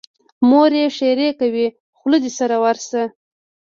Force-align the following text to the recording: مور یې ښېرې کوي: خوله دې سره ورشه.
مور 0.49 0.71
یې 0.79 0.87
ښېرې 0.97 1.29
کوي: 1.39 1.67
خوله 1.97 2.17
دې 2.23 2.31
سره 2.39 2.55
ورشه. 2.63 3.03